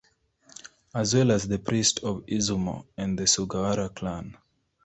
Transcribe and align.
As 0.95 1.13
well 1.13 1.29
as 1.31 1.47
the 1.47 1.59
priests 1.59 2.01
of 2.01 2.25
Izumo 2.25 2.87
and 2.97 3.19
the 3.19 3.25
Sugawara 3.27 3.93
clan. 3.93 4.35